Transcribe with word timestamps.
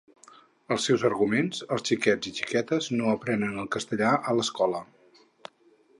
Els 0.75 0.87
seus 0.87 1.03
arguments: 1.09 1.59
els 1.75 1.85
xiquets 1.91 2.31
i 2.31 2.35
xiquetes 2.39 2.89
no 2.97 3.11
aprenen 3.13 3.63
el 3.65 3.71
castellà 3.77 4.15
a 4.33 4.37
l’escola. 4.41 4.85